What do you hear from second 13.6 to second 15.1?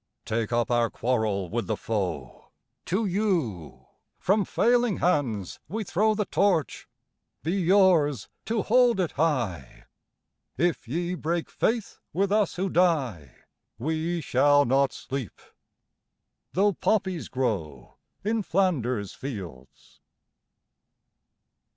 We shall not